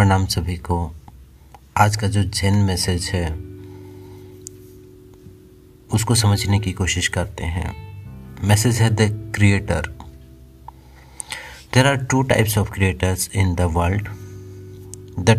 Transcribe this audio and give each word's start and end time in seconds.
प्रणाम 0.00 0.26
सभी 0.26 0.56
को। 0.56 0.94
आज 1.76 1.96
का 1.96 2.08
जो 2.08 2.22
जैन 2.22 2.54
मैसेज 2.54 3.04
है, 3.04 3.34
उसको 5.92 6.14
समझने 6.14 6.58
की 6.58 6.72
कोशिश 6.72 7.08
करते 7.08 7.44
हैं। 7.44 7.72
मैसेज 8.44 8.80
है 8.82 8.90
the 8.90 9.32
creator 9.34 9.80
there 11.74 11.86
are 11.86 11.96
two 11.96 12.22
types 12.22 12.58
of 12.58 12.70
creators 12.70 13.30
in 13.34 13.54
the 13.54 13.60
world 13.60 14.08
the 15.18 15.38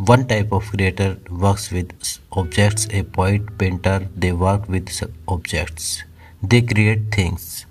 one 0.00 0.24
type 0.24 0.52
of 0.52 0.70
creator 0.70 1.16
works 1.30 1.72
with 1.72 1.92
objects 2.32 2.88
a 2.90 3.02
poet 3.02 3.50
painter 3.50 4.10
they 4.18 4.30
work 4.30 4.70
with 4.70 4.90
objects 5.28 6.04
they 6.44 6.62
create 6.62 7.16
things 7.18 7.66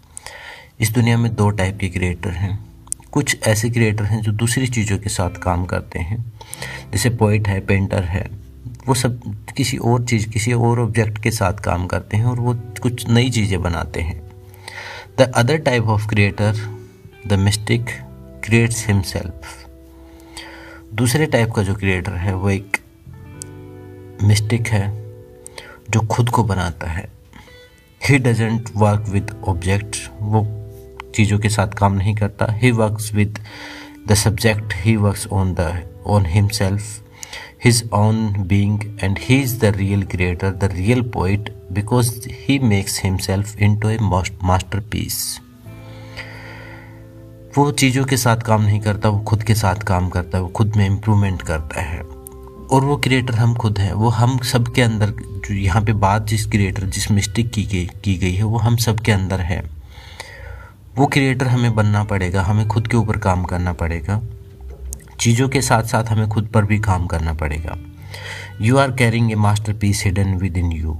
इस 0.79 0.91
दुनिया 0.91 1.17
में 1.17 1.35
दो 1.35 1.49
टाइप 1.49 1.77
के 1.77 1.89
creator 1.89 2.29
हैं। 2.29 2.72
कुछ 3.13 3.47
ऐसे 3.47 3.69
creator 3.69 4.03
हैं 4.03 4.21
जो 4.21 4.31
दूसरी 4.31 4.67
चीज़ों 4.67 4.97
के 4.97 5.09
साथ 5.09 5.29
काम 5.29 5.65
करते 5.65 5.99
हैं। 5.99 6.33
जैसे 6.91 7.09
पोइट 7.09 7.47
है 7.47 7.59
पेंटर 7.59 8.03
है, 8.03 8.29
वो 8.87 8.93
सब 8.93 9.35
किसी 9.57 9.77
और 9.77 10.05
चीज़, 10.05 10.29
किसी 10.29 10.53
और 10.53 10.79
ऑब्जेक्ट 10.79 11.23
के 11.23 11.31
साथ 11.31 11.53
काम 11.53 11.87
करते 11.87 12.17
हैं 12.17 12.25
और 12.25 12.39
वो 12.39 12.53
कुछ 12.81 13.09
नई 13.09 13.29
चीज़ें 13.29 13.61
बनाते 13.61 14.01
हैं। 14.01 14.31
The 15.17 15.21
other 15.21 15.57
type 15.57 15.83
of 15.83 16.07
creator 16.07 16.55
the 17.27 17.33
mystic 17.33 17.85
creates 18.43 18.87
himself 18.87 19.67
दूसरे 20.93 21.25
टाइप 21.25 21.51
का 21.51 21.63
जो 21.63 21.75
क्रिएटर 21.75 22.11
है, 22.11 22.35
वो 22.35 22.49
एक 22.49 22.77
मिस्टिक 24.23 24.67
है, 24.67 25.03
जो 25.89 25.99
खुद 25.99 26.29
को 26.29 26.43
बनाता 26.43 26.87
है। 26.87 27.07
He 28.09 28.17
doesn't 28.17 28.69
work 28.75 29.05
with 29.09 29.41
object 29.47 29.97
वो 30.21 30.62
चीज़ों 31.15 31.39
के 31.39 31.49
साथ 31.49 31.67
काम 31.67 31.93
नहीं 31.93 32.15
करता। 32.15 32.47
He 32.51 32.71
works 32.71 33.13
with 33.13 33.39
the 34.07 34.13
subject 34.13 34.73
he 34.75 34.95
works 34.95 35.27
on 35.27 35.53
the 35.53 35.87
on 36.07 36.25
himself 36.25 37.03
his 37.65 37.75
own 37.75 38.29
being, 38.29 38.79
and 39.03 39.17
he 39.17 39.45
is 39.45 39.51
the 39.63 39.71
real 39.71 40.01
creator, 40.11 40.49
the 40.63 40.69
real 40.69 41.01
poet, 41.03 41.49
because 41.73 42.09
he 42.15 42.59
makes 42.63 43.05
himself 43.05 43.55
into 43.63 43.85
a 43.85 43.97
masterpiece. 44.49 45.39
वो 47.57 47.71
चीज़ों 47.71 48.05
के 48.05 48.17
साथ 48.17 48.37
काम 48.37 48.61
नहीं 48.61 48.79
करता, 48.79 49.09
वो 49.09 49.19
खुद 49.19 49.43
के 49.43 49.55
साथ 49.55 49.75
काम 49.75 50.09
करता 50.09 50.37
है, 50.37 50.43
वो 50.43 50.49
खुद 50.49 50.75
में 50.75 50.85
इम्प्रूवमेंट 50.85 51.41
करता 51.41 51.81
है। 51.81 51.99
और 52.71 52.85
वो 52.85 52.97
क्रिएटर 52.97 53.33
हम 53.33 53.55
खुद 53.55 53.79
हैं, 53.79 53.93
वो 53.93 54.09
हम 54.09 54.37
सब 54.37 54.73
के 54.73 54.81
अंदर, 54.81 55.13
जो 55.49 55.53
यहाँ 55.53 55.81
पे 55.81 55.93
बात 55.93 56.27
जिस 56.27 56.45
क्रिएटर 56.45 56.83
जिस 56.83 57.11
मिस्टेक 57.11 57.51
की 57.51 57.63
गई 57.63 57.85
की 58.03 58.15
गई 58.15 58.33
है, 58.33 58.43
वो 58.43 58.57
हम 58.57 58.75
सब 58.75 58.99
के 58.99 59.11
अंदर 59.11 59.39
है। 59.39 59.82
वो 60.97 61.05
क्रिएटर 61.07 61.47
हमें 61.47 61.73
बनना 61.75 62.03
पड़ेगा, 62.03 62.41
हमें 62.41 62.67
खुद 62.67 62.87
के 62.87 62.97
ऊपर 62.97 63.17
काम 63.17 63.43
करना 63.43 63.73
पड़ेगा, 63.73 64.21
चीज़ों 65.19 65.47
के 65.49 65.61
साथ 65.61 65.83
साथ 65.83 66.03
हमें 66.03 66.27
खुद 66.29 66.47
पर 66.47 66.65
भी 66.65 66.79
काम 66.79 67.07
करना 67.07 67.33
पड़ेगा। 67.33 67.77
You 68.61 68.77
are 68.77 68.91
carrying 68.91 69.31
a 69.31 69.35
masterpiece 69.73 70.03
hidden 70.05 70.35
within 70.57 70.71
you 70.71 70.97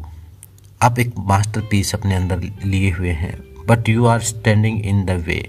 आप 0.82 1.00
एक 1.00 1.14
मास्टर 1.20 1.62
पीस 1.62 1.94
अपने 1.96 2.16
अंदर 2.16 2.40
लिए 2.66 2.92
हुए 2.92 3.12
हैं 3.12 3.38
but 3.68 3.90
you 3.90 4.06
are 4.06 4.22
standing 4.22 4.86
in 4.86 5.04
the 5.06 5.24
way 5.28 5.44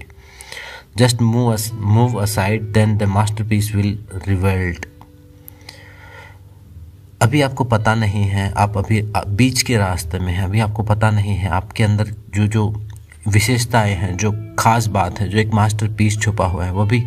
just 0.97 1.21
move 1.21 1.55
move 1.73 2.21
aside 2.21 2.71
then 2.73 2.97
the 2.97 3.03
masterpiece 3.43 3.73
will 3.75 3.97
revealed 4.27 4.85
अभी 7.21 7.41
आपको 7.41 7.63
पता 7.63 7.93
नहीं 7.95 8.23
है, 8.23 8.51
आप 8.53 8.77
अभी, 8.77 9.01
बीच 9.27 9.61
के 9.61 9.77
रास्ते 9.77 10.19
में 10.19 10.31
हैं, 10.33 10.43
अभी 10.43 10.59
आपको 10.59 10.83
पता 10.83 11.09
नहीं 11.11 11.35
है, 11.35 11.49
आपके 11.49 11.83
अंदर 11.83 12.13
जो 12.35 12.47
जो 12.47 12.73
विशेषताएँ 13.27 13.93
हैं, 13.93 14.17
जो 14.17 14.55
खास 14.59 14.87
बात 14.87 15.19
है, 15.19 15.29
जो 15.29 15.37
एक 15.37 15.53
मास्टर 15.53 15.87
पीस 15.87 16.19
छुपा 16.19 16.45
हुआ 16.45 16.65
है, 16.65 16.71
वो 16.71 16.85
भी 16.85 17.05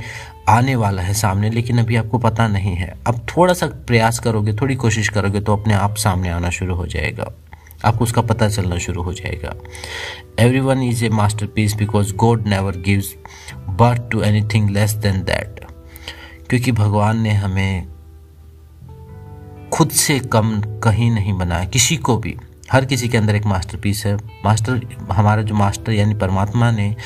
आने 0.49 0.77
वाला 0.77 1.03
है 1.03 1.15
सामने, 1.15 1.51
लेकिन 1.51 1.79
अभी 1.79 1.97
आपको 1.97 2.19
पता 2.19 2.49
नहीं 2.49 2.75
है। 2.75 2.95
अब 3.07 3.27
थोड़ा 3.37 3.55
सा 3.55 3.67
प्रयास 3.67 4.19
करोगे, 4.19 4.53
थोड़ी 4.53 4.75
कोशिश 4.75 5.09
करोगे 5.09 5.41
तो 5.41 5.57
अपने 5.57 5.75
आप 5.75 5.97
सामने 5.97 6.29
आना 6.29 6.51
शुरू 6.51 6.75
हो 6.75 6.87
जाएगा। 6.87 7.33
आपको 7.85 8.05
उसका 8.05 8.23
पता 8.23 8.49
चलना 8.49 8.79
शुरू 8.79 9.03
हो 9.03 9.13
जाएगा। 9.13 9.55
Every 10.39 10.61
one 10.61 10.83
is 10.83 11.05
a 11.05 11.09
masterpiece 11.47 11.75
because 11.75 12.15
God 12.15 12.49
never 12.49 12.77
gives 12.77 13.15
birth 13.55 14.03
to 14.11 14.23
anything 14.55 14.71
less 14.71 14.93
than 14.93 15.23
that 15.23 15.67
क्योंकि 16.49 16.73
भगवान 16.73 17.21
ने 17.21 17.31
हमें 17.31 17.87
खुद 19.73 19.91
से 19.91 20.19
कम 20.19 20.61
कहीं 20.61 21.11
नहीं 21.11 21.33
बनाया, 21.33 21.65
किसी 21.65 21.97
को 21.97 22.17
भी। 22.17 22.37
हर 22.73 22.85
किसी 22.85 23.09
के 23.09 23.19
अंदर 23.19 23.35
एक 23.35 23.47
मास्टरपीस 23.47 24.05
है। 24.07 24.15
मास्टर 24.45 24.81
हमारा 25.13 25.43
जो 25.43 25.55
मास्टर 25.55 25.93
यानी 25.93 26.15
परमात्मा 26.15 26.71
ने, 26.71 26.97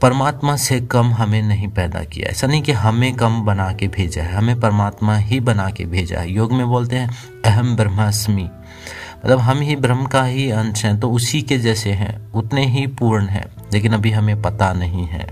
परमात्मा 0.00 0.56
से 0.56 0.80
कम 0.80 1.12
हमें 1.12 1.42
नहीं 1.42 1.68
पैदा 1.68 2.02
किया 2.04 2.28
ऐसा 2.28 2.46
नहीं 2.46 2.62
कि 2.62 2.72
हमें 2.72 3.14
कम 3.14 3.40
बना 3.42 3.72
के 3.72 3.88
भेजा 3.88 4.22
है, 4.22 4.34
हमें 4.34 4.60
परमात्मा 4.60 5.16
ही 5.16 5.40
बना 5.40 5.70
के 5.70 5.84
भेजा 5.84 6.18
है। 6.20 6.32
योग 6.32 6.52
में 6.52 6.66
बोलते 6.66 6.96
हैं, 6.96 7.10
अहम 7.44 7.76
ब्रह्मास्मि। 7.76 8.42
मतलब 8.42 9.38
हम 9.38 9.60
ही 9.60 9.76
ब्रह्म 9.76 10.06
का 10.06 10.24
ही 10.24 10.50
अंश 10.50 10.84
हैं 10.84 10.98
तो 11.00 11.10
उसी 11.10 11.42
के 11.42 11.58
जैसे 11.58 11.92
हैं, 11.92 12.32
उतने 12.32 12.66
ही 12.66 12.86
पूर्ण 12.86 13.26
हैं, 13.26 13.46
लेकिन 13.72 13.92
अभी 13.92 14.10
हमें 14.10 14.42
पता 14.42 14.72
नहीं 14.72 15.06
है। 15.06 15.26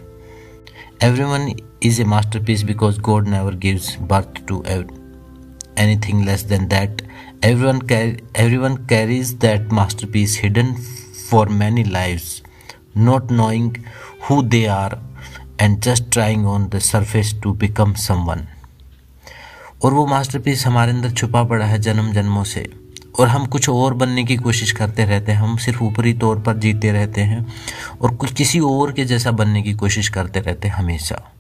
Every 1.02 1.22
one 1.22 1.52
is 1.82 2.00
a 2.02 2.04
masterpiece 2.42 2.62
because 2.62 3.00
God 3.00 3.28
never 3.28 3.54
gives 3.54 3.96
birth 4.00 4.46
to 4.48 4.64
anything 5.96 6.24
less 6.24 6.42
than 6.42 6.68
that. 6.68 7.02
Everyone 7.44 7.78
carry 7.78 8.16
everyone 8.36 8.76
carries 8.76 9.28
that 9.28 9.72
masterpiece 10.06 10.40
hidden 10.42 10.74
for 11.30 11.48
many 11.48 11.84
lives 11.84 12.42
not 12.96 13.32
knowing 13.32 13.76
who 14.30 14.42
they 14.42 14.66
are 14.66 14.98
and 15.60 15.80
just 15.80 16.04
trying 16.12 16.46
on 16.46 16.68
the 16.68 16.78
surface 16.78 17.40
to 17.42 17.52
become 17.52 17.94
someone 17.94 18.48
और 19.84 19.94
वो 19.94 20.06
masterpiece 20.06 20.66
हमारे 20.66 20.92
अंदर 20.92 21.10
छुपा 21.10 21.44
पड़ा 21.44 21.66
है 21.66 21.78
जन्म 21.78 22.12
जन्मों 22.12 22.44
से। 22.44 22.72
और 23.20 23.28
हम 23.28 23.46
कुछ 23.46 23.68
और 23.68 23.94
बनने 23.94 24.24
की 24.24 24.36
कोशिश 24.36 24.72
करते 24.72 25.04
रहते 25.04 25.32
हैं। 25.32 25.38
हम 25.38 25.56
सिर्फ़ 25.56 25.84
ऊपरी 25.84 26.12
तौर 26.14 26.38
पर 26.40 26.56
जीते 26.56 26.92
रहते 26.92 27.20
हैं। 27.20 27.46
और 28.00 28.14
कुछ 28.14 28.34
किसी 28.34 28.60
और 28.60 28.92
के 28.92 29.04
जैसा 29.04 29.30
बनने 29.30 29.62
की 29.62 29.72
कोशिश 29.72 30.08
करते 30.08 30.40
रहते 30.40 30.68
हैं 30.68 30.74
हमेशा। 30.74 31.31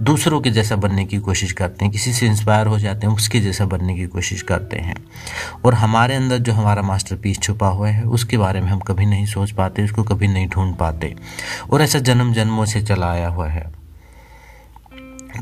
दूसरों 0.00 0.40
के 0.40 0.50
जैसा 0.50 0.76
बनने 0.76 1.04
की 1.04 1.18
कोशिश 1.18 1.52
करते 1.52 1.84
हैं, 1.84 1.92
किसी 1.92 2.12
से 2.12 2.26
इंस्पायर 2.26 2.66
हो 2.66 2.78
जाते 2.78 3.06
हैं, 3.06 3.14
उसके 3.14 3.40
जैसा 3.40 3.66
बनने 3.66 3.94
की 3.94 4.06
कोशिश 4.06 4.42
करते 4.42 4.76
हैं। 4.76 4.94
और 5.64 5.74
हमारे 5.74 6.14
अंदर 6.14 6.38
जो 6.38 6.52
हमारा 6.52 6.82
मास्टर 6.82 7.16
पीस 7.16 7.40
छुपा 7.40 7.68
हुआ 7.68 7.88
है, 7.88 8.02
उसके 8.02 8.36
बारे 8.36 8.60
में 8.60 8.68
हम 8.68 8.78
कभी 8.78 9.06
नहीं 9.06 9.26
सोच 9.26 9.50
पाते, 9.50 9.84
उसको 9.84 10.02
कभी 10.02 10.28
नहीं 10.28 10.48
ढूंढ 10.48 10.74
पाते। 10.74 11.16
और 11.72 11.82
ऐसा 11.82 11.98
जन्म 11.98 12.32
जन्मों 12.32 12.64
से 12.64 12.82
चला 12.82 13.10
आया 13.10 13.28
हुआ 13.28 13.48
है। 13.48 13.84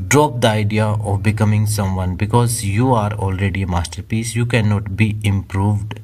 Drop 0.01 0.37
the 0.37 0.45
idea 0.45 0.87
of 0.87 1.21
becoming 1.21 1.67
someone 1.67 2.15
because 2.15 2.65
you 2.65 2.93
are 2.93 3.13
already 3.13 3.65
masterpiece 4.01 4.37
you 4.37 4.45
can 4.45 4.67
not 4.67 4.89
be 4.89 5.21
improved 5.25 5.99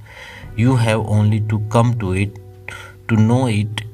you 0.59 0.75
have 0.75 1.01
only 1.01 1.39
to 1.39 1.67
come 1.67 1.99
to 1.99 2.13
it 2.13 2.33
to 3.09 3.15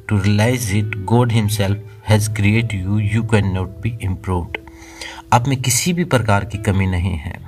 to 0.08 0.18
realise 0.18 0.76
it 0.76 1.04
God 1.06 1.32
himself 1.32 1.84
has 2.10 2.30
create 2.30 2.74
you 2.74 3.00
you 3.00 3.24
can 3.24 3.48
not 3.48 3.70
be 3.82 3.98
improved 4.02 4.58
आप 5.34 5.48
में 5.48 5.62
किसी 5.62 5.94
भी 5.94 6.04
प्रकार 6.04 6.46
की 6.46 6.58
कमी 6.58 6.86
नहीं 6.88 7.18
है। 7.18 7.40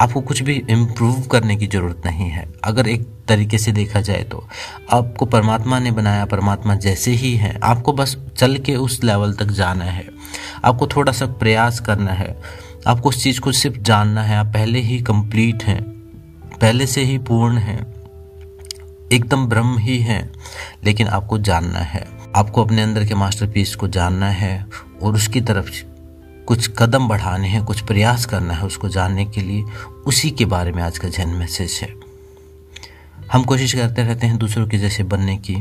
आपको 0.00 0.20
कुछ 0.20 0.42
भी 0.42 0.64
इम्प्रूव 0.70 1.20
करने 1.20 1.56
की 1.56 1.66
ज़रूरत 1.66 2.02
नहीं 2.06 2.30
है। 2.30 2.48
अगर 2.64 2.88
एक 2.88 3.08
तरीके 3.28 3.58
से 3.58 3.72
देखा 3.72 4.00
जाए 4.00 4.22
तो। 4.22 4.48
आपको 4.92 5.26
परमात्मा 5.26 5.78
ने 5.78 5.90
बनाया, 5.90 6.24
परमात्मा 6.24 6.74
जैसे 6.74 7.10
ही 7.10 7.36
है। 7.36 7.58
आपको 7.62 7.92
बस 7.92 8.16
चल 8.36 8.56
के 8.56 8.76
उस 8.76 9.04
लेवल 9.04 9.32
तक 9.32 9.44
जाना 9.44 9.84
है। 9.84 10.08
आपको 10.64 10.86
थोड़ा 10.86 11.12
सा 11.12 11.26
प्रयास 11.26 11.80
करना 11.80 12.12
है। 12.12 12.40
आपको 12.86 13.08
उस 13.08 13.22
चीज़ 13.22 13.40
को 13.40 13.52
सिर्फ़ 13.52 13.78
जानना 13.78 14.22
है। 14.22 14.36
आप 14.36 14.46
पहले 14.46 14.78
ही 14.80 14.98
कंप्लीट 14.98 15.64
हैं। 15.64 15.82
पहले 16.60 16.86
से 16.86 17.04
ही 17.04 17.18
पूर्ण 17.18 17.58
हैं। 17.58 17.97
एकदम 19.12 19.46
ब्रह्म 19.46 19.78
ही 19.78 19.98
हैं, 19.98 20.32
लेकिन 20.84 21.06
आपको 21.06 21.38
जानना 21.38 21.78
है। 21.78 22.08
आपको 22.36 22.64
अपने 22.64 22.82
अंदर 22.82 23.04
के 23.04 23.14
मास्टरपीस 23.14 23.74
को 23.74 23.88
जानना 23.88 24.30
है 24.30 24.66
और 25.02 25.14
उसकी 25.14 25.40
तरफ़ 25.40 25.70
कुछ 26.46 26.70
कदम 26.78 27.08
बढ़ाने 27.08 27.48
हैं, 27.48 27.64
कुछ 27.64 27.80
प्रयास 27.80 28.24
करना 28.24 28.54
है 28.54 28.66
उसको 28.66 28.88
जानने 28.88 29.24
के 29.24 29.40
लिए। 29.40 29.62
उसी 30.06 30.30
के 30.30 30.44
बारे 30.44 30.72
में 30.72 30.82
आज 30.82 30.98
का 30.98 31.08
जैन 31.08 31.28
मैसेज 31.28 31.78
है। 31.82 32.08
हम 33.32 33.44
कोशिश 33.44 33.72
करते 33.72 34.02
रहते 34.02 34.26
हैं 34.26 34.38
दूसरों 34.38 34.68
के 34.68 34.78
जैसे 34.78 35.02
बनने 35.02 35.36
की। 35.36 35.54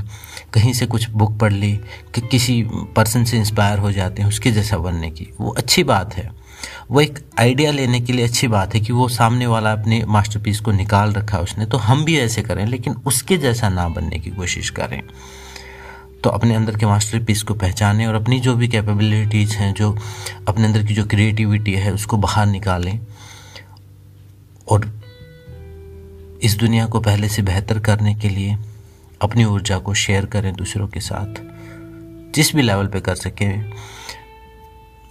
कहीं 0.54 0.74
से 0.74 0.86
कुछ 0.86 1.10
बुक 1.10 1.38
पढ़ 1.40 1.54
ली, 1.54 1.80
कि 2.16 2.22
किसी 2.22 2.64
पर्सन 2.72 3.24
से 3.24 3.38
इंस्पायर 3.38 3.80
हो 3.80 3.92
जाते 3.92 4.22
हैं 4.22 4.30
उसके 4.30 4.52
जैसा 4.52 4.78
बनने 4.78 5.10
की। 5.10 5.28
वो 5.42 5.50
अच्छी 5.50 5.84
बात 5.84 6.16
है। 6.16 6.47
वो 6.92 7.02
एक 7.02 7.20
आइडिया 7.40 7.72
लेने 7.72 8.00
के 8.02 8.14
लिए 8.14 8.26
अच्छी 8.26 8.48
बात 8.48 8.76
है 8.76 8.82
कि 8.82 8.94
वो 8.94 9.08
सामने 9.08 9.48
वाला 9.48 9.72
अपने 9.72 10.04
मास्टरपीस 10.06 10.60
को 10.60 10.72
निकाल 10.72 11.14
रखा 11.14 11.38
है 11.38 11.44
उसने 11.44 11.66
तो 11.66 11.78
हम 11.78 12.04
भी 12.06 12.18
ऐसे 12.20 12.42
करें, 12.42 12.66
लेकिन 12.66 12.94
उसके 12.94 13.38
जैसा 13.38 13.70
ना 13.70 13.90
बनने 13.90 14.20
की 14.20 14.30
कोशिश 14.30 14.70
करें। 14.70 15.02
तो 16.24 16.30
अपने 16.30 16.56
अंदर 16.56 16.78
के 16.78 16.86
मास्टर 16.86 17.26
को 17.48 17.54
पहचानें 17.54 18.06
और 18.08 18.16
अपनी 18.16 18.40
जो 18.40 18.56
भी 18.56 18.68
कैपेबिलिटीज़ 18.68 19.54
हैं, 19.54 19.74
जो 19.74 19.98
अपने 20.48 20.66
अंदर 20.66 20.84
की 20.84 20.94
जो 20.94 21.06
क्रिएटिविटी 21.06 21.74
है, 21.74 21.94
उसको 21.94 22.18
बाहर 22.18 22.46
निकालें 22.46 23.00
और 24.70 25.02
इस 26.44 26.58
दुनिया 26.58 26.86
को 26.86 27.00
पहले 27.00 27.30
से 27.30 27.42
बेहतर 27.42 27.80
करने 27.80 28.16
के 28.16 28.30
लिए 28.30 28.58
अपनी 29.22 29.46
ऊर्जा 29.46 29.78
को 29.78 29.94
शेयर 29.94 30.26
करें 30.26 30.54
दूसरों 30.54 30.88
के 30.88 31.00
साथ। 31.00 31.42
जिस 32.36 32.56
भी 32.56 32.62
लेवल 32.62 32.88
पे 32.88 33.00
कर 33.00 33.16
सकें 33.16 33.72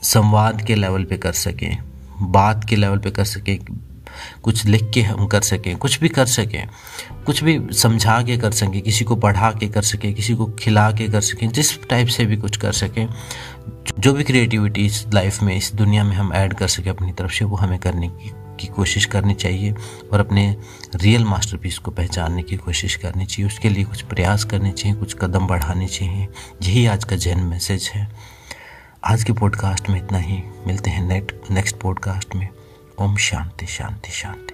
संवाद 0.03 0.63
के 0.63 0.75
लेवल 0.75 1.05
पे 1.05 1.17
कर 1.17 1.33
सकें, 1.33 1.79
बात 2.21 2.65
के 2.65 2.77
लेवल 2.77 2.99
पे 2.99 3.11
कर 3.11 3.25
सकें, 3.25 3.59
कुछ 4.43 4.65
लिख 4.65 4.91
के 4.95 5.03
हम 5.03 5.27
कर 5.27 5.41
सकें, 5.41 5.77
कुछ 5.77 6.01
भी 6.01 6.09
कर 6.09 6.27
सकें, 6.27 6.69
कुछ 7.27 7.45
भी 7.45 7.61
समझा 7.73 8.23
के 8.23 8.37
कर 8.37 8.51
सकें, 8.51 8.81
किसी 8.81 9.05
को 9.05 9.17
पढ़ा 9.17 9.51
के 9.51 9.69
कर 9.69 9.83
सकें, 9.83 10.15
किसी 10.15 10.35
को 10.35 10.47
खिला 10.47 10.91
के 10.91 11.09
कर 11.09 11.21
सकें, 11.21 11.49
जिस 11.49 11.89
टाइप 11.89 12.09
से 12.09 12.27
भी 12.27 12.37
कुछ 12.37 12.57
कर 12.57 12.73
सकें, 12.73 13.09
जो 13.99 14.13
भी 14.13 14.25
क्रिएटिविटी 14.25 14.87
इस 14.87 15.07
लाइफ 15.15 15.43
में, 15.43 15.57
इस 15.57 15.75
दुनिया 15.75 16.05
में 16.05 16.17
हम 16.17 16.33
ऐड 16.33 16.55
कर 16.55 16.69
सकें 16.69 16.91
अपनी 16.91 17.13
तरफ़ 17.13 17.33
से, 17.33 17.45
वो 17.45 17.57
हमें 17.57 17.79
करने 17.79 18.09
की 18.09 18.33
की 18.61 18.67
कोशिश 18.67 19.05
करनी 19.05 19.35
चाहिए 19.35 19.75
और 20.13 20.21
अपने 20.21 20.57
रियल 20.95 21.25
मास्टरपीस 21.25 21.79
को 21.79 21.91
पहचानने 21.91 22.43
की 22.43 22.57
कोशिश 22.57 22.97
करनी 22.97 23.27
चाहिए। 23.27 23.51
उसके 23.51 23.69
लिए 23.69 23.85
कुछ 23.85 24.03
प्रयास 24.03 24.45
करने 24.45 24.73
चाहिए, 24.73 24.99
कुछ 24.99 25.15
कदम 25.15 25.47
बढ़ाने 25.47 25.87
चाहिए। 25.87 26.29
यही 26.63 26.87
आज 26.87 27.05
का 27.05 27.17
जैन 27.17 27.39
मैसेज 27.39 27.91
है। 27.95 28.36
आज 29.11 29.25
के 29.25 29.33
पॉडकास्ट 29.33 29.89
में 29.89 30.05
इतना 30.05 30.19
ही। 30.19 30.43
मिलते 30.67 30.91
हैं 30.91 31.09
नेट 31.09 31.43
नेक्स्ट 31.51 31.77
पॉडकास्ट 31.77 32.35
में। 32.35 32.49
ओम 32.99 33.17
शांति 33.17 33.67
शांति 33.67 34.11
शांति। 34.11 34.46